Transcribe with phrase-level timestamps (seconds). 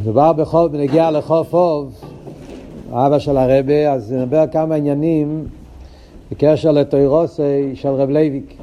[0.00, 2.00] מדובר בכ"ף, בנגיעה לכ"ף אב,
[2.92, 5.44] אבא של הרבי, אז נדבר כמה עניינים
[6.30, 8.56] בקשר לתורתו של רב לייביק.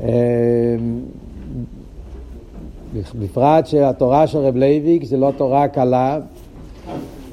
[0.00, 0.06] אמ,
[3.20, 6.18] בפרט שהתורה של רב לייביק זה לא תורה קלה,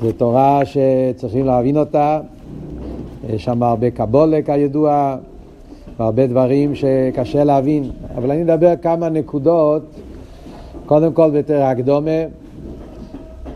[0.02, 2.20] זו תורה שצריכים להבין אותה,
[3.30, 5.16] יש שם הרבה קבלה כידוע,
[5.98, 9.84] והרבה דברים שקשה להבין, אבל אני אדבר כמה נקודות
[10.90, 12.22] קודם כל בתור הקדמה,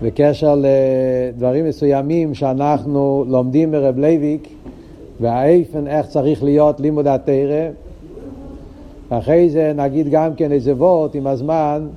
[0.02, 4.48] בקשר לדברים מסוימים שאנחנו לומדים ברב לייביק,
[5.22, 7.70] והאופן איך צריך להיות לימוד התורה,
[9.12, 11.88] ואחרי זה נגיד גם כן איזה וורט עם הזמן,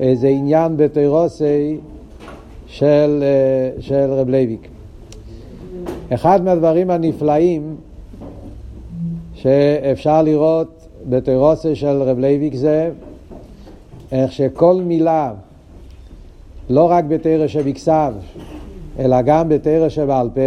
[0.00, 1.76] איזה עניין בתורתו
[2.66, 3.24] של,
[3.80, 4.68] של רב לייביק.
[6.14, 7.76] אחד מהדברים הנפלאים
[9.34, 12.90] שאפשר לראות בתורתו של רב לייביק זה
[14.12, 15.32] איך שכל מילה,
[16.70, 18.12] לא רק בתורה שבכתב,
[18.98, 20.40] אלא גם בתורה שבעל פה,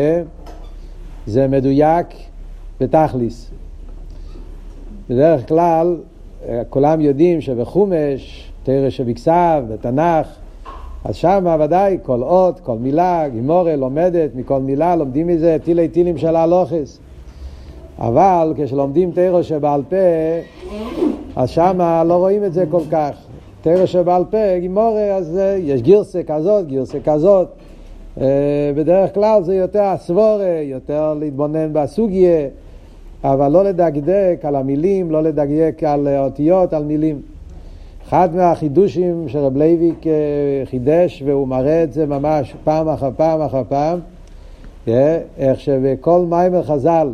[1.26, 2.08] זה מדויק
[2.80, 3.52] בתכלית.
[5.10, 5.98] בדרך כלל,
[6.70, 10.28] כולם יודעים שבחומש, תורה שבכתב, בתנ"ך,
[11.06, 16.18] אז שם ודאי כל אות, כל מילה, גימורה לומדת, מכל מילה לומדים מזה טילי טילים
[16.18, 17.00] של הלוכס.
[18.00, 19.96] אבל כשלומדים תרא שבעל פה,
[21.36, 23.31] אז שם לא רואים את זה כל כך.
[23.62, 27.48] תרא שבעל פה, גימורה, אז אה, יש גירסה כזאת, גירסה כזאת.
[28.22, 32.48] אה, בדרך כלל זה יותר הסבורה, יותר להתבונן בסוגיה,
[33.24, 37.22] אבל לא לדקדק על המילים, לא לדקדק על אותיות, על מילים.
[38.08, 40.12] אחד מהחידושים שרב לייביק אה,
[40.66, 44.00] חידש, והוא מראה את זה ממש פעם אחר פעם אחר פעם,
[45.38, 47.10] איך שבכל מאמר חז"ל,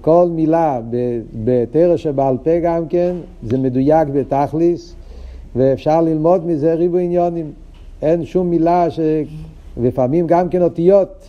[0.00, 0.80] כל מילה
[1.44, 4.94] בתורה שבעל פה גם כן, זה מדויק בתכלית,
[5.56, 7.52] ואפשר ללמוד מזה ריבוי עניינים.
[8.02, 9.00] אין שום מילה ש...
[9.82, 11.28] לפעמים גם כן אותיות,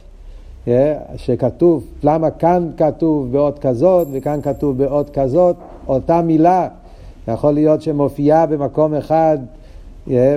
[0.67, 5.55] אה, שכתוב, למה כאן כתוב באות כזאת וכאן כתוב באות כזאת,
[5.87, 6.67] אותה מילה,
[7.27, 9.37] יכול להיות שמופיעה במקום אחד
[10.11, 10.35] אה,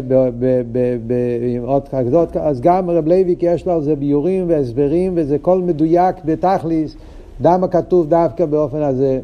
[1.55, 5.61] עם אות כזאת, אז גם רב לייביק יש לו על זה ביאורים והסברים וזה כל
[5.61, 6.97] מדויק בתכלית,
[7.41, 9.21] למה כתוב דווקא באופן הזה.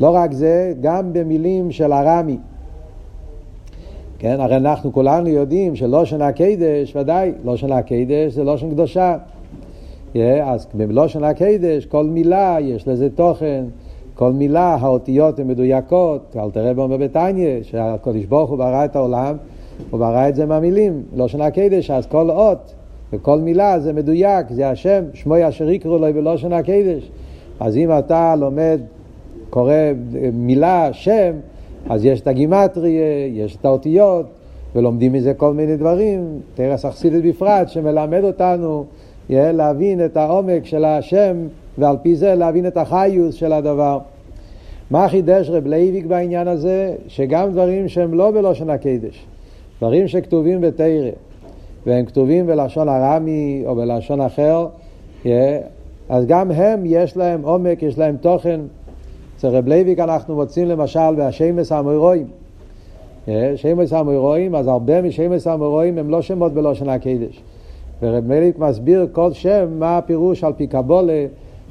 [0.00, 2.38] לא רק זה, גם במילים של ארמי.
[4.24, 9.16] כן, הרי אנחנו כולנו יודעים שלשון הקודש, ודאי, לשון הקודש זה לשון קדושה.
[10.14, 13.64] Yeah, אז בלושן הקדש, כל מילה יש לזה תוכן,
[14.14, 19.36] כל מילה, האותיות הן מדויקות, אל תראה בו בביתניה, שהקדוש ברוך הוא ברא את העולם,
[19.90, 22.74] הוא ברא את זה מהמילים, לושן הקדש, אז כל אות
[23.12, 27.10] וכל מילה זה מדויק, זה השם, שמוי אשר יקראו לו בלושן הקדש.
[27.60, 28.80] אז אם אתה לומד,
[29.50, 29.74] קורא
[30.32, 31.32] מילה, שם,
[31.90, 34.26] אז יש את הגימטריה, יש את האותיות,
[34.74, 38.84] ולומדים מזה כל מיני דברים, תרס אכסידית בפרט, שמלמד אותנו
[39.30, 41.36] להבין את העומק של השם,
[41.78, 43.98] ועל פי זה להבין את החיות של הדבר.
[44.90, 46.94] מה חידש רב לייביק בעניין הזה?
[47.08, 49.26] שגם דברים שהם לא בלשון הקודש,
[49.78, 51.10] דברים שכתובים בתורה,
[51.86, 54.66] והם כתובים בלשון ארמי או בלשון אחר,
[56.08, 58.60] אז גם הם יש להם עומק, יש להם תוכן.
[59.44, 62.26] אצל רב לייביק אנחנו מוצאים למשל בשמות האמוראים.
[63.28, 67.42] אה, שמות האמוראים, אז הרבה משמות האמוראים הם לא שמות בלשון הקודש.
[68.02, 71.26] ורב לייביק מסביר כל שם מה הפירוש על פי קבלה,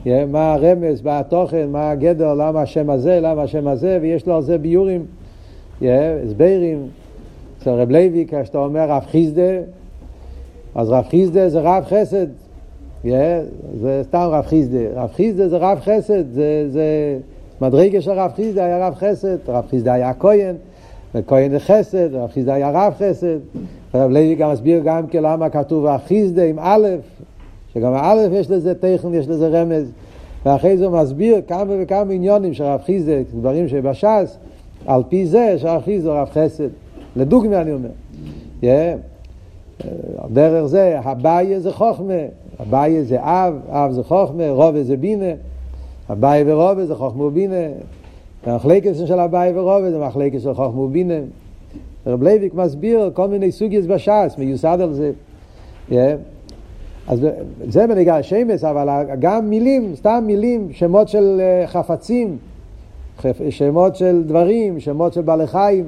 [0.08, 4.36] אה, מה הרמז, מה התוכן, מה הגדר, למה השם הזה, למה השם הזה, ויש לו
[4.36, 5.06] על זה ביאורים,
[5.84, 6.88] אה, הסברים.
[7.58, 9.52] אצל רב לייביק, כשאתה אומר רב חסדא,
[10.76, 12.28] אז רב חסדא זה רב חסד.
[13.82, 14.80] זה סתם רב חסדא.
[14.96, 17.18] רב חסדא זה רב חסד, זה, זה
[17.62, 20.56] מדרגה של רב חסדא היה רב חסד, רב חסדא היה כהן,
[21.16, 23.38] וכהן זה חסד, רב חסדא היה רב חסד.
[23.96, 26.88] רב לוי גם מסביר גם כן למה כתוב החיסדה עם א',
[27.74, 29.92] שגם האלף יש לזה טכן, יש לזה רמז.
[30.46, 34.38] ואחרי זה הוא מסביר כמה וכמה עניונים של רב חיסדה, דברים שבש"ס,
[34.86, 36.70] על פי זה שרב חיסדה הוא רב חסד.
[37.16, 37.90] לדוגמה אני אומר.
[38.62, 38.66] Yeah.
[40.30, 42.14] דרך זה, הבעיה זה חוכמה,
[42.60, 45.32] הבעיה זה אב, אב זה חוכמה, רובה זה בינה.
[46.14, 47.56] אביי ורובה זה חוכמה ובינה.
[48.46, 51.20] המחלקת של אביי ורובה זה מחלקת של חוכמה ובינה.
[52.08, 55.12] רב לייביק מסביר כל מיני סוגיות בש"ס, מיוסד על זה.
[55.90, 55.94] Yeah.
[57.08, 57.28] אז
[57.68, 62.38] זה בנוגע השמות, אבל גם מילים, סתם מילים, שמות של אה, חפצים,
[63.50, 65.86] שמות של דברים, שמות של בעלי חיים.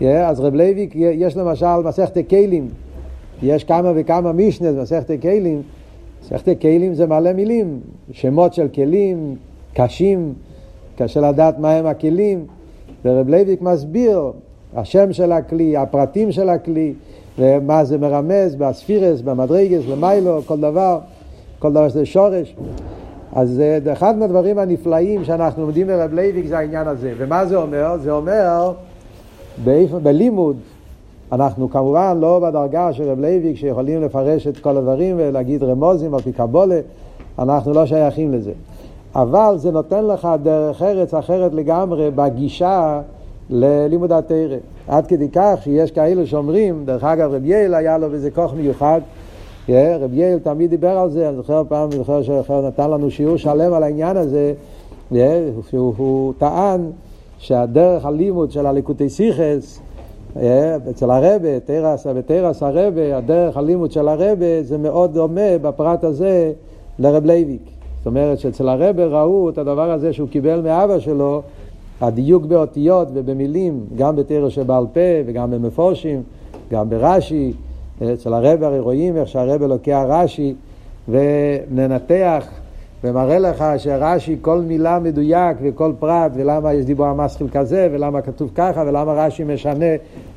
[0.00, 2.68] Yeah, אז רב לייביק, יש למשל מסכת כלים,
[3.42, 5.62] יש כמה וכמה משנה במסכת כלים,
[6.22, 7.80] מסכת כלים זה מלא מילים,
[8.12, 9.36] שמות של כלים,
[9.74, 10.34] קשים,
[10.98, 12.46] קשה לדעת מהם הכלים,
[13.04, 14.32] ורב לייביק מסביר
[14.74, 16.94] השם של הכלי, הפרטים של הכלי,
[17.38, 20.98] ומה זה מרמז בספירות, במדרגות, במעלה, כל דבר,
[21.58, 22.56] כל דבר שזה שורש.
[23.32, 23.50] אז
[23.84, 27.12] זה אחד מהדברים הנפלאים שאנחנו לומדים ברב לייביק זה העניין הזה.
[27.18, 27.98] ומה זה אומר?
[27.98, 28.72] זה אומר
[30.02, 30.56] בלימוד,
[31.32, 36.20] אנחנו כמובן לא בדרגה של רב לייביק שיכולים לפרש את כל הדברים ולהגיד רמזים על
[36.20, 36.80] פי קבלה,
[37.38, 38.52] אנחנו לא שייכים לזה.
[39.14, 43.00] אבל זה נותן לך דרך ארץ אחרת לגמרי בגישה
[43.50, 44.56] ללימוד התרא.
[44.88, 49.00] עד כדי כך שיש כאלה שאומרים, דרך אגב רב יעל היה לו בזה כוח מיוחד,
[49.68, 53.36] רב יעל תמיד דיבר על זה, אני זוכר פעם, אני זוכר שהוא נתן לנו שיעור
[53.36, 54.54] שלם על העניין הזה,
[55.70, 56.80] שהוא הוא טען
[57.38, 59.80] שהדרך הלימוד של הליקוטי סיכס,
[60.90, 66.52] אצל הרבה, תרס, בתרס הרבה, הדרך הלימוד של הרבה זה מאוד דומה בפרט הזה
[66.98, 67.62] לרב לייביק.
[67.98, 71.42] זאת אומרת שאצל הרבי ראו את הדבר הזה שהוא קיבל מאבא שלו,
[72.00, 76.22] הדיוק באותיות ובמילים, גם בתורה שבעל פה וגם במפרשים,
[76.70, 77.52] גם ברש"י.
[78.12, 80.54] אצל הרבי הרי רואים איך שהרבי לוקח רש"י
[81.08, 82.46] ומנתח
[83.04, 88.50] ומראה לך שרש"י כל מילה מדויק וכל פרט ולמה יש דיבור המתחיל כזה ולמה כתוב
[88.54, 89.86] ככה ולמה רש"י משנה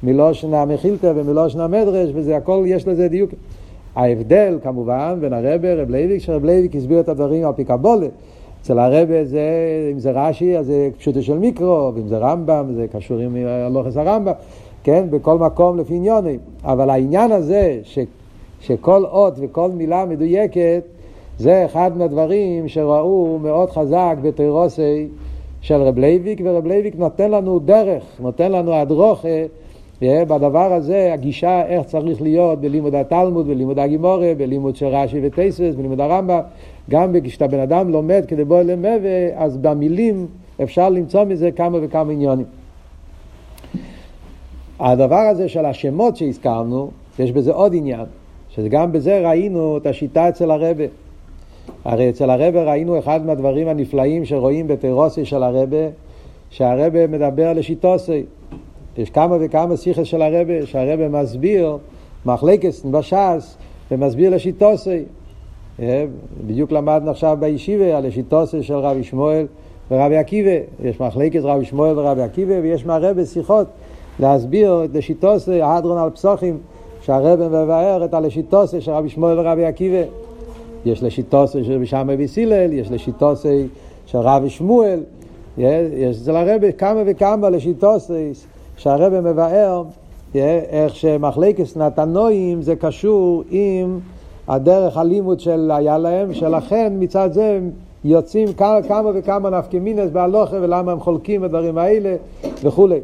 [0.03, 3.31] מלשון המכילתא ומלשון המדרש וזה הכל יש לזה דיוק.
[3.95, 8.07] ההבדל כמובן בין הרבי, רב לייביק, שרב לייביק הסביר את הדברים על פי קבלה.
[8.62, 9.41] אצל הרבי זה,
[9.91, 13.97] אם זה רש"י, אז זה פשוטו של מקרא, ואם זה רמב"ם, זה קשור עם הלכות
[13.97, 14.33] הרמב"ם,
[14.83, 16.39] כן, בכל מקום לפי עניינים.
[16.63, 18.00] אבל העניין הזה, ש,
[18.59, 20.83] שכל אות וכל מילה מדויקת,
[21.39, 25.07] זה אחד מהדברים שראו מאוד חזק בתורתו
[25.61, 29.45] של רב לייביק, ורב לייביק נותן לנו דרך, נותן לנו הדרכה
[30.01, 36.01] בדבר הזה, הגישה איך צריך להיות בלימוד התלמוד, בלימוד הגימורה, בלימוד של רש"י וטייסס, בלימוד
[36.01, 36.39] הרמב"ם,
[36.89, 40.27] גם כשאתה בן אדם לומד כדי בוא למבה, אז במילים
[40.63, 42.45] אפשר למצוא מזה כמה וכמה עניונים.
[44.79, 46.89] הדבר הזה של השמות שהזכרנו,
[47.19, 48.05] יש בזה עוד עניין,
[48.49, 51.05] שגם בזה ראינו את השיטה אצל הרבה.
[51.85, 55.77] הרי אצל הרבה ראינו אחד מהדברים הנפלאים שרואים בתירוסי של הרבה,
[56.50, 58.23] שהרבה מדבר לשיטוסי.
[58.97, 61.77] יש כמה וכמה שיחס של הרבה, שהרבה מסביר
[62.25, 63.57] מחלקת בש"ס
[63.91, 65.03] ומסביר לשיטוסי.
[65.79, 66.06] אה,
[66.47, 69.45] בדיוק למדנו עכשיו בישיבה על השיטוסי של רבי שמואל
[69.91, 70.57] ורבי עקיבא.
[70.83, 73.68] יש מחלקת רבי שמואל ורבי עקיבא ויש מהרבה שיחות
[74.19, 76.57] להסביר את השיטוסי, ההדרון על פסוחים,
[77.01, 80.01] שהרבה מבאר את הלשיטוסי של רבי שמואל ורבי עקיבא.
[80.85, 83.67] יש לשיטוסי של רבי שמאי וסילל, יש לשיטוסי
[84.05, 84.99] של רבי שמואל,
[85.57, 88.31] יש אצל הרבה כמה וכמה לשיטוסי
[88.77, 89.83] שהרבא מבאר
[90.35, 93.99] איך שמחלקת נתנואים זה קשור עם
[94.47, 97.59] הדרך הלימוד של היה להם, שלכן מצד זה
[98.03, 102.15] יוצאים כמה, כמה וכמה נפקמינס בהלוכה ולמה הם חולקים בדברים האלה
[102.63, 102.99] וכולי.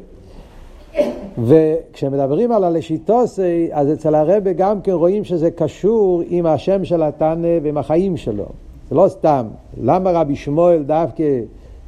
[1.43, 7.57] וכשמדברים על הלשיטוסי, אז אצל הרבה גם כן רואים שזה קשור עם השם של התנא
[7.63, 8.45] ועם החיים שלו.
[8.89, 9.45] זה לא סתם.
[9.83, 11.23] למה רבי שמואל דווקא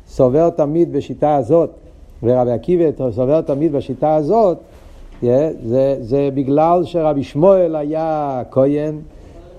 [0.08, 1.70] סובר תמיד בשיטה הזאת?
[2.24, 4.58] ורבי עקיבא סובר תמיד בשיטה הזאת,
[5.24, 5.26] yeah,
[5.66, 8.96] זה, זה בגלל שרבי שמואל היה כהן,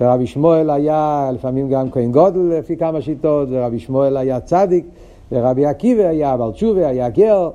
[0.01, 4.85] ורבי שמואל היה לפעמים גם כהן גודל לפי כמה שיטות, ורבי שמואל היה צדיק,
[5.33, 7.51] ורבי עקיבא היה בעל תשובה, היה גר,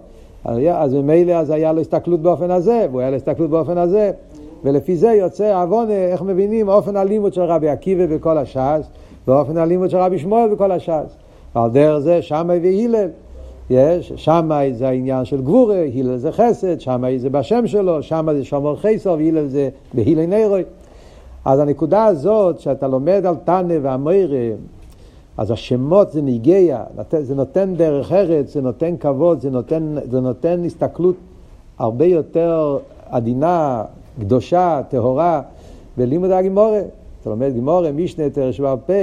[0.46, 4.12] אז ממילא אז היה לו הסתכלות באופן הזה, והוא היה לו הסתכלות באופן הזה,
[4.64, 8.90] ולפי זה יוצא עוון, איך מבינים אופן הלימוד של רבי עקיבא בכל הש"ס,
[9.28, 11.16] ואופן הלימוד של רבי שמואל בכל הש"ס.
[11.56, 13.08] ועל דרך זה שמאי והילל.
[13.70, 18.46] יש, שמאי זה העניין של גבורה, הלל זה חסד, שמאי זה בשם שלו, שמאי זה
[18.46, 20.64] שומר חסר, והלל זה בהילי נרוי.
[21.46, 24.56] אז הנקודה הזאת, שאתה לומד על תנא והמוירה,
[25.40, 26.84] אז השמות זה ניגיה,
[27.22, 31.16] זה נותן דרך ארץ, זה נותן כבוד, זה נותן, זה נותן הסתכלות
[31.78, 32.78] הרבה יותר
[33.10, 33.84] עדינה,
[34.20, 35.42] קדושה, טהורה,
[35.98, 36.82] בלימוד הגמרא.
[37.22, 38.94] אתה לומד גמרא, משנה, תורה שבעל פה,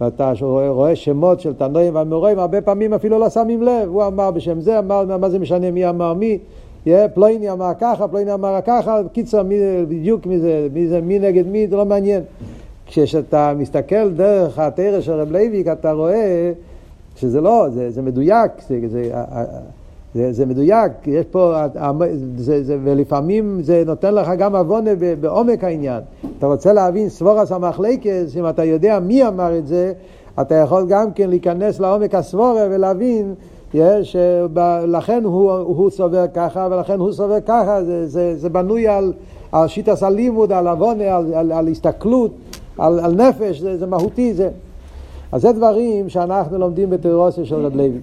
[0.00, 4.30] ואתה רואה, רואה שמות של תנאים ואמוראים, הרבה פעמים אפילו לא שמים לב, הוא אמר
[4.30, 6.38] בשם זה, אמר, מה זה משנה מי אמר מי,
[6.86, 9.56] yeah, פלוני אמר ככה, פלוני אמר ככה, קיצר, מי,
[9.88, 12.22] בדיוק מי זה, מי זה, מי נגד מי, זה לא מעניין.
[12.86, 16.52] כשאתה מסתכל דרך התורה של רב לייביק, אתה רואה
[17.16, 19.10] שזה לא, זה, זה מדויק, זה, זה,
[20.14, 21.54] זה, זה מדויק, יש פה,
[22.36, 26.00] זה, זה, ולפעמים זה נותן לך גם עוונה בעומק העניין.
[26.38, 29.92] אתה רוצה להבין סבורס המחלקס, אם אתה יודע מי אמר את זה,
[30.40, 33.34] אתה יכול גם כן להיכנס לעומק הסבורה ולהבין
[33.74, 34.16] יש,
[34.86, 39.12] לכן הוא, הוא סובר ככה ולכן הוא סובר ככה, זה, זה, זה בנוי על,
[39.52, 42.30] על שיטס הלימוד, על עוונה, על, על, על הסתכלות,
[42.78, 44.50] על, על נפש, זה, זה מהותי זה.
[45.32, 48.00] אז זה דברים שאנחנו לומדים בתיאורוסיה של רב לוי.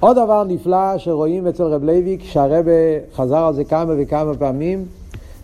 [0.00, 2.70] עוד דבר נפלא שרואים אצל רב לוי, כשהרבה
[3.14, 4.84] חזר על זה כמה וכמה פעמים,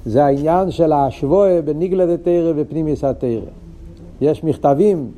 [0.06, 3.40] זה העניין של השבועה בניגלה דתרא ופנימיוס התרא.
[4.20, 5.10] יש מכתבים,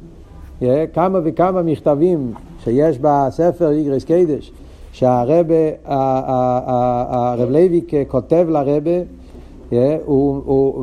[0.92, 2.32] כמה וכמה מכתבים
[2.64, 4.52] שיש בספר איגרס קדש,
[4.92, 9.00] שהרבה, הרב לוי כותב לרבה,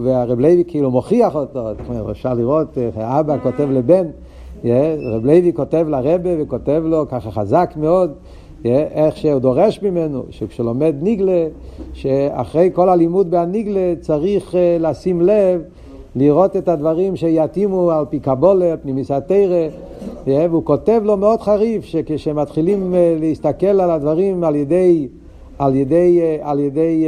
[0.04, 1.68] והרב לוי כאילו מוכיח אותו,
[2.12, 4.06] אפשר לראות איך אבא כותב לבן,
[4.66, 8.12] רב לוי כותב לרבה וכותב לו ככה חזק מאוד,
[8.66, 11.48] איך שהוא דורש ממנו, שכשלומד ניגלה,
[11.94, 15.62] שאחרי כל הלימוד בהניגלה צריך אה, לשים לב,
[16.16, 19.68] לראות את הדברים שיתאימו על פי קבולה, פנימיס התרא,
[20.28, 25.08] והוא כותב לו מאוד חריף, שכשמתחילים אה, להסתכל על הדברים על ידי,
[25.60, 27.06] על ידי, אה, על ידי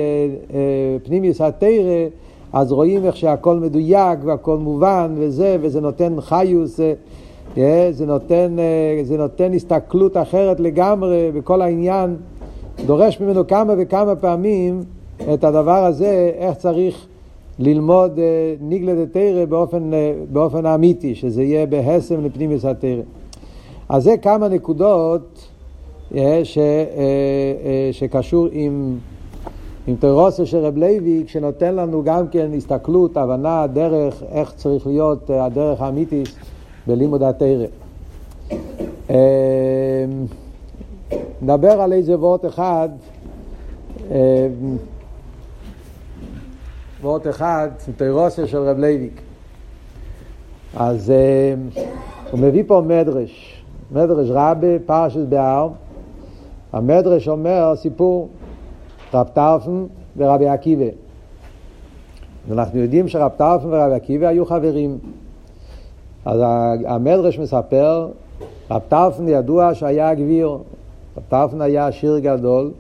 [1.03, 2.08] פנימיס התרא,
[2.53, 6.79] אז רואים איך שהכל מדויק והכל מובן וזה, וזה נותן חיוס.
[7.91, 12.15] זה נותן, אה, זה נותן הסתכלות אחרת לגמרי בכל העניין,
[12.86, 14.84] דורש ממנו כמה וכמה פעמים
[15.34, 17.08] את הדבר הזה, איך צריך
[17.60, 23.01] ללמוד אה, ניגלה דתרא באופן, אה, באופן אמיתי, שזה יהיה בהסם לפנימיוס התרא.
[23.89, 25.50] אז זה כמה נקודות
[26.43, 26.57] ש,
[27.91, 28.97] שקשור עם,
[29.87, 35.29] עם תירוסו של רב לוי, שנותן לנו גם כן הסתכלות, הבנה, דרך, איך צריך להיות
[35.29, 36.29] הדרך האמיתית.
[36.87, 37.65] בלימוד התורה.
[39.09, 39.15] אמ,
[41.41, 42.89] נדבר על איזה וורט אחד,
[44.11, 44.15] אמ,
[47.01, 49.21] וורט אחד, תורתו של רב לייביק.
[50.75, 51.69] אז אמ,
[52.31, 55.69] הוא מביא פה מדרש, מדרש רבה פרשת בהר.
[56.73, 58.29] המדרש אומר סיפור,
[59.13, 59.85] רב טרפון
[60.17, 60.85] ורבי עקיבא.
[62.47, 64.97] ואנחנו יודעים שרב טרפון ורבי עקיבא היו חברים.
[66.25, 66.39] אז
[66.85, 68.07] המדרש מספר,
[68.71, 70.57] רב טרפון ידוע שהיה גביר,
[71.17, 72.71] רב טרפון היה עשיר גדול,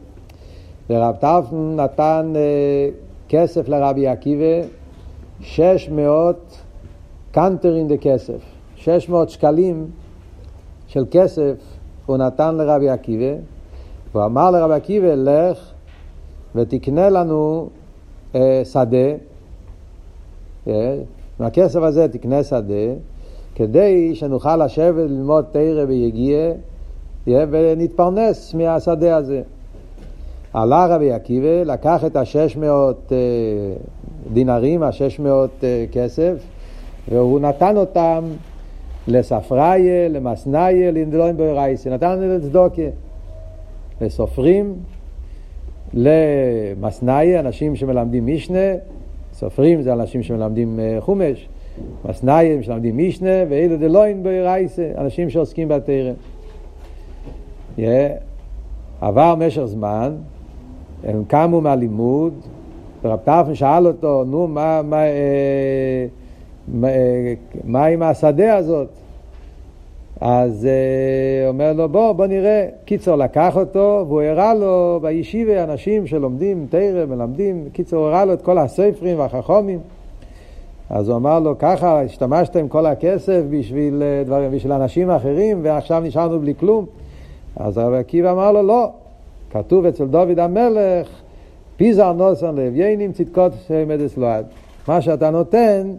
[0.89, 2.89] ורב טרפון נתן אה,
[3.29, 4.67] כסף לרבי עקיבא,
[5.41, 6.57] 600
[7.31, 8.39] קנטרין דכסף,
[8.75, 9.85] 600 שקלים
[10.87, 11.53] של כסף
[12.05, 13.35] הוא נתן לרבי עקיבא,
[14.13, 15.71] והוא אמר לרבי עקיבא, לך
[16.55, 17.69] ותקנה לנו
[18.35, 18.97] אה, שדה,
[20.67, 20.97] אה,
[21.39, 22.93] מהכסף הזה תקנה שדה,
[23.55, 26.51] כדי שנוכל לשבת ללמוד תרא ויגיע
[27.27, 29.41] ונתפרנס מהשדה הזה.
[30.53, 33.17] עלה רבי עקיבא, לקח את השש מאות אה,
[34.33, 36.33] דינרים, השש מאות אה, כסף,
[37.09, 38.23] והוא נתן אותם
[39.07, 42.81] לספריה, למסניה, לנדלוין בוירייסי, נתן לצדוקה,
[44.01, 44.75] לסופרים,
[45.93, 48.73] למסניה, אנשים שמלמדים משנה,
[49.33, 51.47] סופרים זה אנשים שמלמדים אה, חומש,
[52.05, 56.13] מסנאים שלמדים משנה, ואילו דלוין ברייסה, אנשים שעוסקים בתרם.
[57.77, 57.81] Yeah.
[59.01, 60.15] עבר משך זמן,
[61.03, 62.33] הם קמו מהלימוד,
[63.03, 66.05] ורב טרפן שאל אותו, נו, מה, מה, אה,
[66.67, 68.87] מה, אה, מה עם השדה הזאת?
[70.19, 72.67] אז אה, אומר לו, בוא, בוא נראה.
[72.85, 78.41] קיצור, לקח אותו, והוא הראה לו בישיבה אנשים שלומדים תרם, מלמדים, קיצור, הראה לו את
[78.41, 79.79] כל הספרים והחכומים.
[80.89, 85.59] אז הוא אמר לו, ככה השתמשת עם כל הכסף בשביל, אה, דברים, בשביל אנשים אחרים,
[85.63, 86.85] ועכשיו נשארנו בלי כלום.
[87.55, 88.91] אז הרב עקיבא אמר לו, לא,
[89.51, 91.07] כתוב אצל דוד המלך,
[91.77, 93.51] פיזר נוסן לאביינים צדקות
[93.87, 94.45] מדס לועד.
[94.87, 95.91] מה שאתה נותן,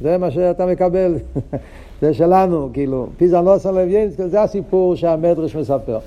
[0.00, 1.14] זה מה שאתה מקבל.
[2.04, 5.98] זה שלנו, כאילו, פיזר נוסן לאביינים, זה הסיפור שהמדרש מספר.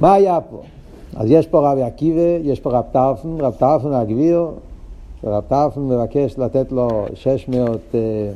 [0.00, 0.62] מה היה פה?
[1.16, 4.46] אז יש פה רבי עקיבא, יש פה רב טרפן, רב טרפן הגביר,
[5.22, 8.30] שרב טרפן מבקש לתת לו 600 uh, אה,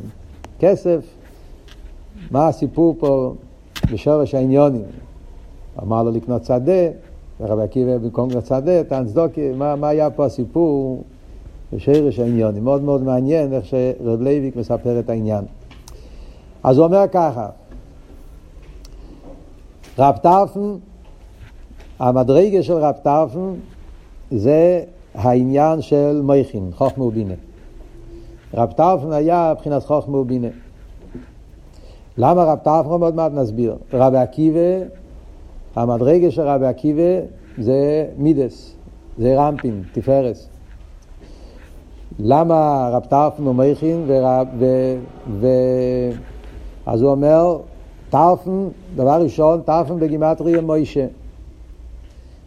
[0.60, 1.00] כסף.
[2.30, 3.34] מה הסיפור פה
[3.92, 4.84] בשורש העניונים?
[5.82, 6.82] אמר לו לקנות שדה,
[7.40, 11.02] ורב עקיבא במקום לקנות שדה, טען צדוקי, מה, מה היה פה הסיפור
[11.72, 12.64] בשורש העניינים?
[12.64, 15.44] מאוד מאוד מעניין איך שרב לייביק מספר את העניין.
[16.62, 17.48] אז הוא אומר ככה,
[19.98, 20.74] רב טרפון,
[21.98, 23.54] המדרגה של רב טרפון
[24.30, 27.34] זה העניין של מוחין, חוכמה ובינה.
[28.54, 30.48] רב טרפון היה מבחינת חוכמה ובינה.
[32.18, 32.88] למה רב טרפון?
[32.88, 33.76] עוד מעט נסביר.
[33.92, 34.84] רבי עקיבא,
[35.76, 37.20] המדרגה של רבי עקיבא
[37.58, 38.74] זה מידס,
[39.18, 40.51] זה רמפין, תפארס.
[42.18, 44.04] למה רב טרפן הוא מייכין?
[44.06, 44.66] ורב, ו,
[45.40, 45.46] ו,
[46.86, 47.58] אז הוא אומר,
[48.10, 51.06] טרפן, דבר ראשון, טרפן בגימטריה מוישה.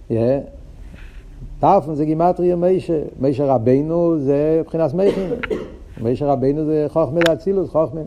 [0.10, 0.14] Yeah.
[1.60, 5.30] טרפן זה גימטריה מישה, מישה רבינו זה מבחינת מייכין,
[6.02, 8.02] מישה רבינו זה חוכמה לאצילוס, חוכמה.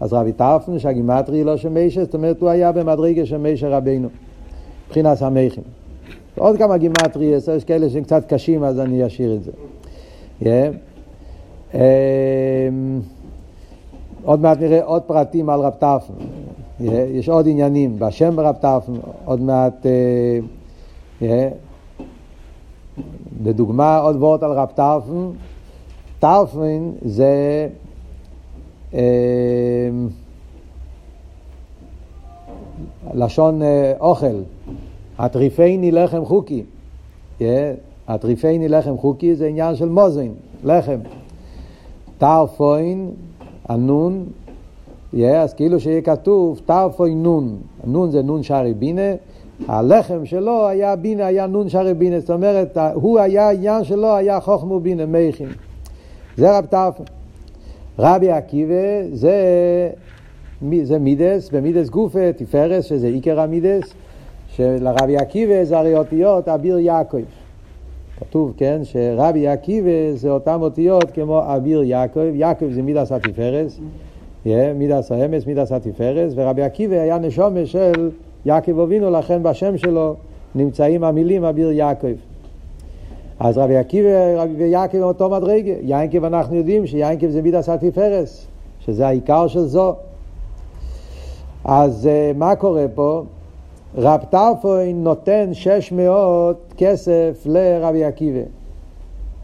[0.00, 4.08] אז רבי טרפון שהגימטרי לא של מישה, זאת אומרת הוא היה במדרגה של מישה רבינו,
[4.86, 5.62] מבחינת המכים.
[6.38, 9.50] עוד כמה גימטרי, יש כאלה שהם קצת קשים אז אני אשאיר את זה.
[10.40, 10.44] Yeah.
[11.72, 11.76] Um,
[14.24, 16.16] עוד מעט נראה עוד פרטים על רב טרפון.
[17.14, 19.86] יש עוד עניינים בשם רב טרפון, עוד מעט,
[21.20, 21.24] yeah.
[23.44, 25.36] לדוגמה עוד וורט על רב טרפון,
[26.18, 27.68] טרפון זה
[28.92, 28.96] uh,
[33.14, 33.64] לשון uh,
[34.00, 34.42] אוכל,
[35.18, 36.62] הטריפני לחם חוקי.
[38.08, 40.98] הטריפני לחם חוקי זה עניין של מוזין, לחם.
[42.18, 43.10] טרפון,
[43.68, 44.24] הנון,
[45.14, 49.12] yeah, אז כאילו שיהיה כתוב טרפון נון, נון זה נון שערי בינה,
[49.68, 54.40] הלחם שלו היה בינה, היה נון שערי בינה, זאת אומרת, הוא היה, העניין שלו היה
[54.40, 55.48] חוכמה בינה, מוחין.
[56.36, 57.08] זה רב טרפון.
[57.98, 59.36] רבי עקיבא זה,
[60.82, 63.94] זה מידס, במידס גופה, תפארס, שזה עיקר המידס,
[64.48, 67.18] שלרבי עקיבא זה הרי אותיות אביר יעקב.
[68.28, 73.80] כתוב, כן, שרבי עקיבא זה אותם אותיות כמו אביר יעקב, יעקב זה מידס התפארס,
[74.74, 78.10] מידס האמס, מידס התפארס, ורבי עקיבא היה נשומה של
[78.44, 80.14] יעקב אבינו, לכן בשם שלו
[80.54, 82.12] נמצאים המילים אביר יעקב.
[83.40, 88.46] אז רבי עקיבא ויעקב הם אותו מדרגה, יעקב אנחנו יודעים שיעקב זה מידס התפארס,
[88.80, 89.94] שזה העיקר של זו.
[91.64, 93.22] אז אה, מה קורה פה?
[93.96, 98.40] רב טרפוין נותן 600 כסף לרבי עקיבא.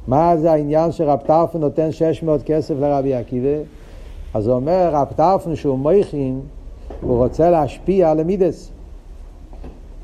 [0.07, 3.63] מה זה העניין שרב טרפון נותן 600 כסף לרבי עקיבא?
[4.35, 6.41] אז הוא אומר, רב טרפון שהוא מויכין,
[7.01, 8.71] הוא רוצה להשפיע על המידס.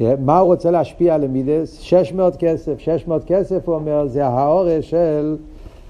[0.00, 1.78] מה הוא רוצה להשפיע על המידס?
[1.80, 2.78] 600 כסף.
[2.78, 5.36] 600 כסף, הוא אומר, זה האורש של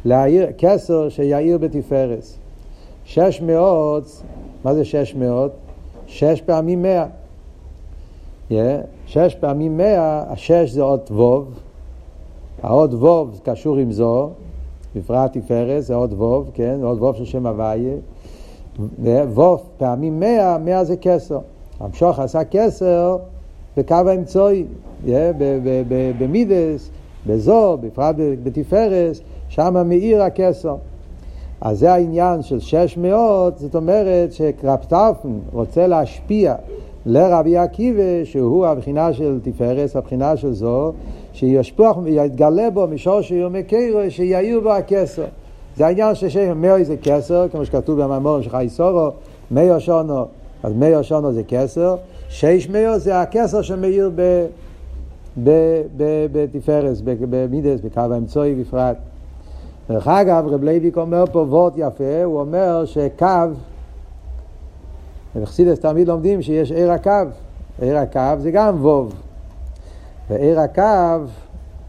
[0.04, 2.38] להעיר, כסר שיאיר בתפארס.
[3.04, 4.22] 600,
[4.64, 5.50] מה זה 600?
[6.06, 7.06] 6 פעמים 100.
[9.06, 11.60] שש פעמים מאה, השש זה עוד ווב,
[12.62, 14.30] העוד ווב קשור עם זו,
[14.96, 17.94] בפרט תפארת זה עוד ווב, כן, עוד ווב של שם הוויה,
[19.04, 21.38] ווב פעמים מאה, מאה זה כסר.
[21.80, 23.16] המשוך עשה כסר
[23.76, 24.64] בקו האמצעי,
[26.18, 26.90] במידס,
[27.26, 29.16] בזו, בפרט בתפארת,
[29.48, 30.76] שם מאיר הכסר.
[31.60, 36.54] אז זה העניין של שש מאות, זאת אומרת שקרפטרפן רוצה להשפיע
[37.06, 40.92] לרבי עקיבא, שהוא הבחינה של תפארס, הבחינה של זו,
[41.32, 45.24] שישפוח, יתגלה בו משור שיומי קרו, שיעיר בו הכסר.
[45.76, 49.08] זה העניין ששם מאוי זה כסר, כמו שכתוב במאמורים של חי סורו,
[49.50, 50.24] מאו שונו,
[50.62, 51.96] אז מאו שונו זה כסר,
[52.28, 54.10] שש מאות זה הכתר שמאיר
[56.32, 58.96] בתפארת, במידות, בקו האמצעי בפרט.
[59.88, 63.26] דרך אגב, רב לייביק אומר פה וורט יפה, הוא אומר שקו
[65.36, 67.10] ובחסידות תמיד לומדים שיש אור הקו.
[67.80, 69.14] אור הקו זה גם וו.
[70.30, 71.26] ואור הקו,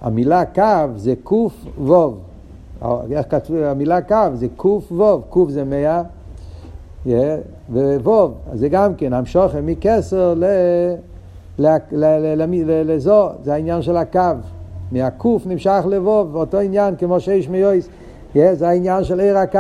[0.01, 2.19] המילה קו זה קוף וו.
[3.12, 5.23] איך כתוב, המילה קו זה קוף וו.
[5.29, 6.01] קוף זה מאה,
[7.05, 7.10] yeah,
[7.71, 10.45] וווב, זה גם כן, המשוכם מכסר ל...
[12.86, 14.19] לזו, זה העניין של הקו.
[14.91, 17.89] מהקוף נמשך לבוב, אותו עניין כמו שיש מיועס,
[18.34, 19.60] זה העניין של עיר הקו.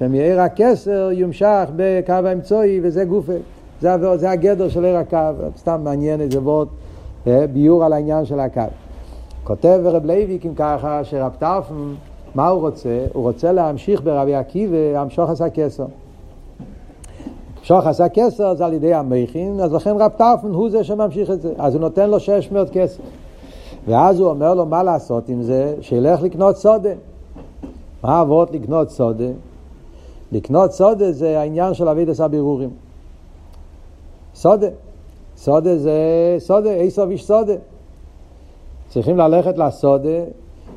[0.00, 3.32] שמעיר הכסר יומשך בקו האמצעי וזה גופה.
[3.80, 5.16] זה, זה הגדר של עיר הקו,
[5.56, 6.68] סתם מעניין איזה וורט,
[7.26, 8.60] אה, ביור על העניין של הקו.
[9.44, 11.94] כותב רב לייביק אם ככה, שרב טרפן,
[12.34, 13.06] מה הוא רוצה?
[13.12, 15.86] הוא רוצה להמשיך ברבי עקיבא, המשוך עשה כסר.
[17.60, 21.42] המשוך עשה כסר זה על ידי המכין, אז לכן רב טרפן הוא זה שממשיך את
[21.42, 21.52] זה.
[21.58, 23.02] אז הוא נותן לו 600 כסר.
[23.86, 25.74] ואז הוא אומר לו מה לעשות עם זה?
[25.80, 26.92] שילך לקנות סודה.
[28.02, 29.28] מה עבוד לקנות סודה?
[30.32, 32.70] לקנות סודה זה העניין של אבידס הבירורים.
[34.34, 34.68] סודה.
[35.36, 35.92] סודה זה
[36.38, 37.54] סודה, איסוב איש סודה.
[38.88, 40.24] צריכים ללכת לסודה,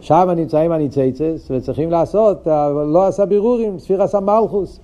[0.02, 2.48] שם נמצאים הניציצס, וצריכים לעשות,
[2.86, 4.80] לא עשה בירורים, ספיר עשה מלכוס.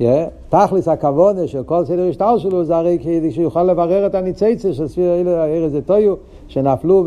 [0.00, 0.02] Yeah.
[0.48, 4.88] תכלס הכוונה של כל סדר השטר שלו זה הרי כדי שיוכל לברר את הניציצס של
[4.88, 6.14] ספיר ארז דתויו
[6.48, 7.04] שנפלו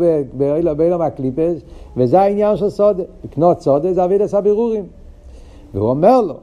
[0.76, 1.60] באילום הקליפס
[1.96, 3.02] וזה העניין של סודה.
[3.24, 4.84] לקנות סודה זה אבידס הבירורים.
[5.74, 6.34] והוא אומר לו,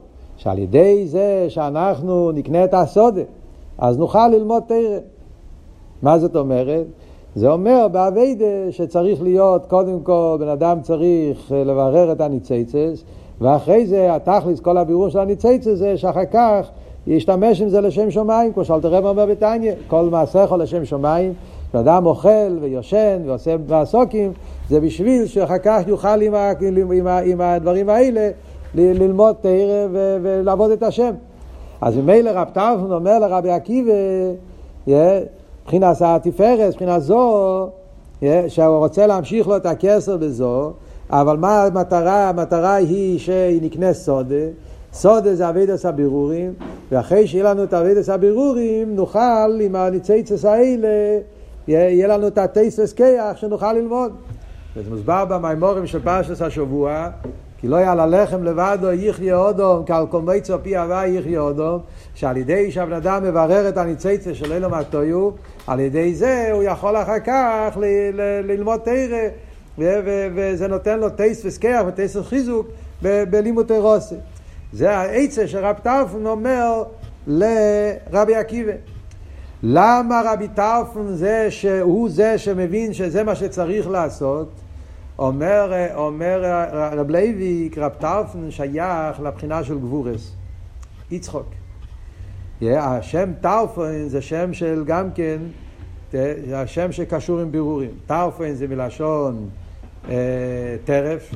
[0.44, 3.22] שעל ידי זה שאנחנו נקנה את הסודה,
[3.78, 4.98] אז נוכל ללמוד תרא.
[6.02, 6.86] מה זאת אומרת?
[7.36, 13.04] זה אומר באביידה שצריך להיות, קודם כל, בן אדם צריך אה, לברר את הניציצס,
[13.42, 16.70] ואחרי זה התכלס, כל הבירור של הניציצס זה שאחר כך
[17.08, 21.34] ישתמש עם זה לשם שמיים, כמו שאלת רב אומר בתניא, כל מעשיך לשם שמיים,
[21.74, 24.32] בן אדם אוכל ויושן ועושה מעסוקים,
[24.70, 26.52] זה בשביל שאחר כך יוכל עם, ה,
[26.92, 28.30] עם, ה, עם הדברים האלה
[28.76, 29.88] ללמוד תרא
[30.22, 31.14] ולעבוד את השם.
[31.82, 33.92] אז ממילא רב טרפון אומר לרבי עקיבא,
[34.88, 37.70] מבחינת התפארת, מבחינת זו,
[38.48, 40.72] שהוא רוצה להמשיך לו את הכסר בזו,
[41.10, 42.30] אבל מה המטרה?
[42.30, 44.36] המטרה היא שהיא נקנה סודה.
[44.94, 46.54] סודה זה אבידס הבירורים,
[46.92, 50.88] ואחרי שיהיה לנו את אבידס הבירורים, נוכל עם הניציצס האלה,
[51.68, 54.12] יהיה לנו את הטייסס קיח שנוכל ללמוד.
[54.76, 57.10] וזה מוסבר במימורים של פרשס השבוע,
[57.62, 61.80] כי לא יעלה לחם לבדו יחיה אודום, כעל כל מיצו פי הווה יחיה אודום,
[62.16, 65.30] שעל ידי שהבן אדם מברר את הניציצה של אלו מטויו,
[65.68, 67.78] על ידי זה הוא יכול אחר כך
[68.44, 69.28] ללמוד תרא,
[70.36, 72.68] וזה נותן לו טייס וסקח וטייס וחיזוק
[73.02, 74.16] בלימוד תרוסי.
[74.74, 76.84] זה העצה שרב טרפון אומר
[77.28, 78.74] לרבי עקיבא.
[79.64, 84.48] למה רבי טרפון זה שהוא זה שמבין שזה מה שצריך לעשות?
[85.20, 90.32] אומר, אומר רב לוי, רב טרפון שייך לבחינה של גבורס,
[91.12, 91.48] יצחוק.
[92.62, 95.38] השם טרפון זה שם של גם כן,
[96.12, 97.92] זה השם שקשור עם בירורים.
[98.06, 99.50] טרפון זה מלשון
[100.10, 100.16] אה,
[100.86, 101.36] טרף,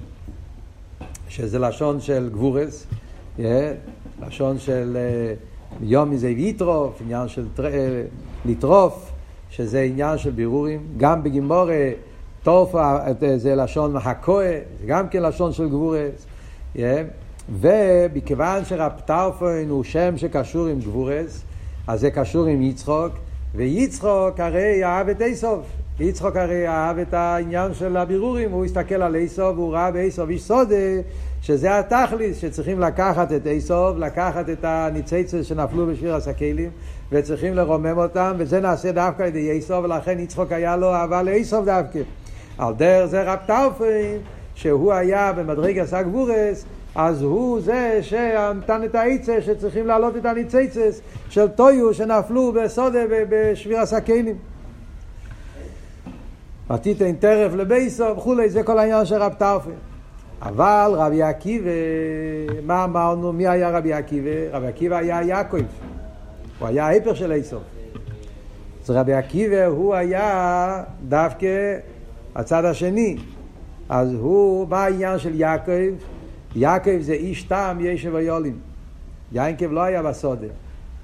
[1.28, 2.88] שזה לשון של גבורס,
[4.28, 5.34] לשון של אה,
[5.82, 8.04] יום מזה ויטרוף, עניין של אה,
[8.46, 9.12] לטרוף,
[9.50, 10.88] שזה עניין של בירורים.
[10.98, 11.90] גם בגימורה
[12.46, 12.98] טורפה
[13.38, 16.26] זה לשון זה גם כן לשון של גבורס.
[17.60, 21.44] ומכיוון שרב טרפון הוא שם שקשור עם גבורס,
[21.88, 23.12] אז זה קשור עם יצחוק,
[23.56, 25.66] ויצחוק הרי אהב את איסוף.
[26.00, 30.44] יצחוק הרי אהב את העניין של הבירורים, הוא הסתכל על איסוף, והוא ראה באיסוף איש
[30.44, 30.76] סודה,
[31.42, 36.70] שזה התכליס, שצריכים לקחת את איסוף, לקחת את הניציצות שנפלו בשביר הסקלים,
[37.12, 41.66] וצריכים לרומם אותם, וזה נעשה דווקא על ידי איסוף, ולכן יצחוק היה לו אהבה לאיסוף
[41.66, 42.00] דווקא.
[42.58, 44.18] על דרך זה רב טאופן,
[44.56, 46.66] שהוא היה במדרגס הגבורס,
[46.96, 53.80] אז הוא זה שנתן את העצה שצריכים להעלות את הניציצס של טויו שנפלו בסודה בשביר
[53.80, 54.38] הסקלים.
[56.74, 59.70] ותיתן טרף לבייסו וכולי, זה כל העניין של רב טרפי.
[60.42, 61.70] אבל רבי עקיבא,
[62.64, 63.34] מה אמרנו?
[63.34, 64.30] מי היה רבי עקיבא?
[64.52, 65.58] רבי עקיבא היה יעקב.
[66.60, 67.64] הוא היה ההפך של איסוף.
[68.84, 71.78] אז רבי עקיבא הוא היה דווקא
[72.36, 73.18] הצד השני.
[73.90, 75.94] אז הוא, מה העניין של יעקב?
[76.56, 78.58] יעקב זה איש טעם ישב ויולים.
[79.32, 80.48] יעקב לא היה בסודה.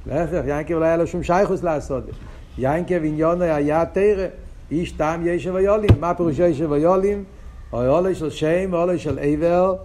[0.08, 2.12] להפך, יעקב לא היה לו שום שייכוס לעסודה.
[2.58, 4.28] יעקב עניונו היה תרא.
[4.72, 5.90] איש טעם ישב ויולים.
[6.00, 7.24] מה פירוש ישב ויולים?
[7.74, 9.76] אולי של שם, אולי של עבר,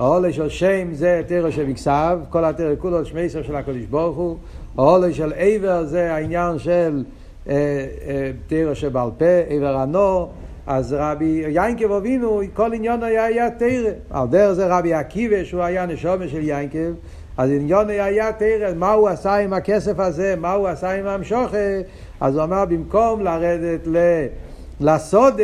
[0.00, 4.36] אולי של שם זה תרא שבכסב, כל התרא כולו שמי סוף של הקדוש ברוך הוא,
[4.78, 7.04] אולי של עבר זה העניין של
[7.48, 10.32] אה, אה, תרא שבעל פה, עבר הנור,
[10.72, 13.90] אז רבי יינקב אבינו, כל עניון היה היה תרא.
[14.10, 16.92] על דרך זה רבי עקיבא, שהוא היה נשומה של יינקב,
[17.36, 21.56] אז עניון היה תרא, מה הוא עשה עם הכסף הזה, מה הוא עשה עם המשוכה,
[22.20, 23.96] אז הוא אמר, במקום לרדת ל...
[24.80, 25.42] לסודה,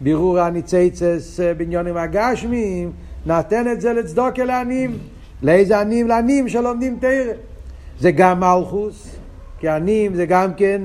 [0.00, 2.92] בירור הניציצס בעניונים הגשמיים,
[3.26, 4.98] נתן את זה לצדוקה לעניים.
[5.42, 6.08] לאיזה עניים?
[6.08, 7.32] לעניים שלומדים תרא.
[8.00, 9.16] זה גם מלכוס,
[9.60, 10.82] כי עניים זה גם כן,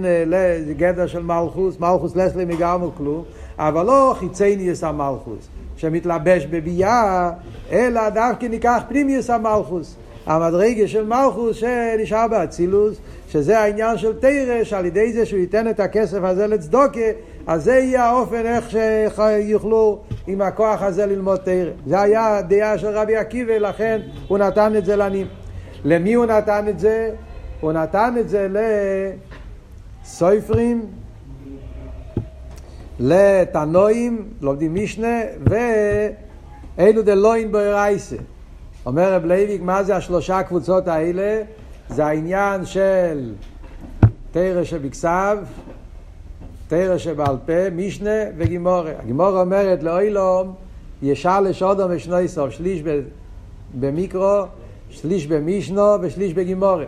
[0.65, 3.23] זה גדר של מלכוס, מלכוס לסלי מגרמו כלום,
[3.57, 7.31] אבל לא חיצניוס המלכוס, שמתלבש בביאה,
[7.71, 9.95] אלא דווקא ניקח פנימיוס המלכוס.
[10.25, 12.97] המדרגה של מלכוס שנשאר באצילוס,
[13.29, 16.99] שזה העניין של תרא, שעל ידי זה שהוא ייתן את הכסף הזה לצדוקה,
[17.47, 18.77] אז זה יהיה האופן איך
[19.15, 21.71] שיוכלו עם הכוח הזה ללמוד תרא.
[21.87, 25.27] זה היה הדעה של רבי עקיבא, לכן הוא נתן את זה לעניים.
[25.85, 27.11] למי הוא נתן את זה?
[27.61, 28.47] הוא נתן את זה
[30.03, 30.85] לסופרים,
[33.01, 35.19] לתנועים, לומדים משנה,
[36.77, 38.15] ואלו דלוין בארייסה.
[38.85, 41.41] אומר רב לייביק, מה זה השלושה קבוצות האלה?
[41.89, 43.33] זה העניין של
[44.31, 45.37] תורה שבכתב,
[46.67, 48.91] תורה שבעל פה, משנה וגמרא.
[48.99, 50.53] הגמרא אומרת לעולם,
[51.01, 52.83] ישלש אדם שנותיו, שליש
[53.79, 54.43] במקרא,
[54.89, 56.85] שליש במשנה ושליש בגמרא.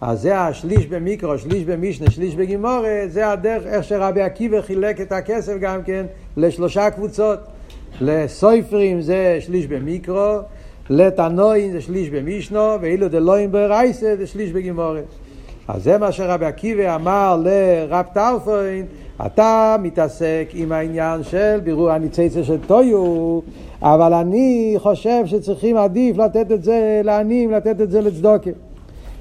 [0.00, 5.12] אז זה השליש במקרא, שליש במשנה, שליש בגמרא, זה הדרך איך שרבי עקיבא חילק את
[5.12, 6.06] הכסף גם כן
[6.36, 7.38] לשלושה קבוצות.
[8.00, 10.36] לסויפרים זה שליש במיקרו,
[10.90, 15.00] לתנועים זה שליש במשנו, ואילו דלואים ברייסה זה שליש בגימורה.
[15.68, 18.86] אז זה מה שרבי עקיבא אמר לרב טרפוין,
[19.26, 23.40] אתה מתעסק עם העניין של בירור הניציצה של טויו,
[23.82, 28.50] אבל אני חושב שצריכים עדיף לתת את זה לעניים, לתת את זה לצדוקה.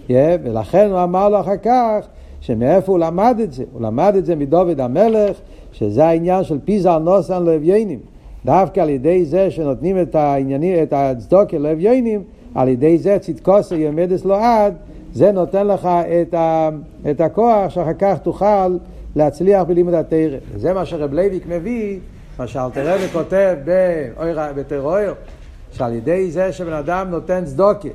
[0.07, 0.11] Yeah,
[0.43, 2.07] ולכן הוא אמר לו אחר כך,
[2.41, 3.63] שמאיפה הוא למד את זה?
[3.73, 5.37] הוא למד את זה מדוד המלך,
[5.71, 7.99] שזה העניין של פיזר נתן לאביונים.
[8.45, 12.23] דווקא על ידי זה שנותנים את העניינים, את הצדקה לאביונים,
[12.55, 14.73] על ידי זה צדקתו עומדת לעד,
[15.13, 16.69] זה נותן לך את, ה,
[17.11, 18.77] את הכוח שאחר כך תוכל
[19.15, 20.37] להצליח בלימוד התורה.
[20.55, 21.99] זה מה שרב לייביק מביא,
[22.39, 23.55] מה שאלטער רבי כותב
[24.55, 24.97] בטרור,
[25.71, 27.89] שעל ידי זה שבן אדם נותן צדקה,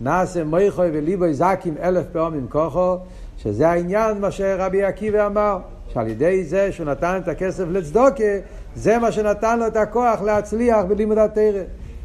[0.00, 2.96] נעשה מויכוי וליבוי זקים אלף פעמים כוחו,
[3.38, 5.58] שזה העניין מה שרבי עקיבא אמר,
[5.92, 8.24] שעל ידי זה שהוא נתן את הכסף לצדוקה,
[8.76, 11.62] זה מה שנתן לו את הכוח להצליח בלימוד התרא.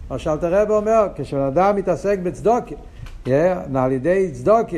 [0.09, 2.75] מה שאלתר רבי אומר, כשבן אדם מתעסק בצדוקה,
[3.75, 4.77] על ידי צדוקה,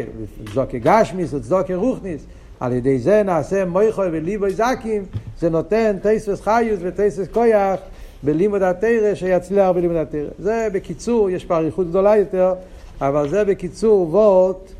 [0.51, 2.25] צדוקה גשמיס וצדוקה רוחניס,
[2.59, 5.05] על ידי זה נעשה מויכוי וליבוי זקים,
[5.39, 7.79] זה נותן טייסס חיוס וטייסס כויח
[8.23, 10.29] בלימוד התורה שיצליח בלימוד התורה.
[10.39, 12.53] זה בקיצור, יש פה אריכות גדולה יותר,
[13.01, 14.71] אבל זה בקיצור וורט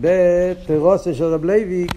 [0.00, 1.92] בתורתו של רב לייביק,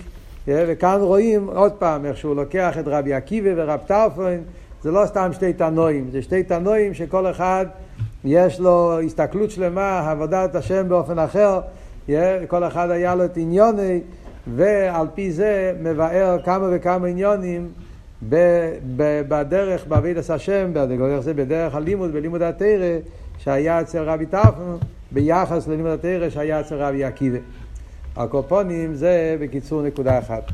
[0.48, 4.38] וכאן רואים עוד פעם איך שהוא לוקח את רבי עקיבא ורב טרפון,
[4.84, 7.66] זה לא סתם שתי תנאים, זה שתי תנאים שכל אחד
[8.26, 11.60] יש לו הסתכלות שלמה, עבודת השם באופן אחר,
[12.48, 14.02] כל אחד היה לו את עניינו,
[14.56, 17.70] ועל פי זה מבאר כמה וכמה עניינים
[19.28, 20.72] בדרך, בעבידת השם,
[21.36, 22.98] בדרך הלימוד, בלימוד התרא,
[23.38, 24.78] שהיה אצל רבי טרפון,
[25.12, 27.38] ביחס ללימוד התרא שהיה אצל רבי עקיבא.
[28.16, 30.52] הקופונים זה בקיצור נקודה אחת.